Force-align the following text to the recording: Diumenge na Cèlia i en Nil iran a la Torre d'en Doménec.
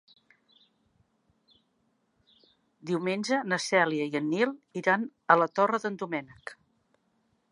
Diumenge 2.91 3.41
na 3.53 3.61
Cèlia 3.67 4.09
i 4.13 4.17
en 4.23 4.27
Nil 4.33 4.55
iran 4.83 5.07
a 5.35 5.39
la 5.43 5.51
Torre 5.59 5.83
d'en 5.85 6.01
Doménec. 6.05 6.57